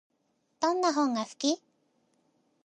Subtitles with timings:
[0.59, 1.61] どんな本が好き？